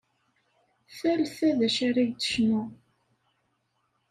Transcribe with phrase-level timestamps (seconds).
[0.97, 2.61] Tal ta d acu ar-ak-d tecnu!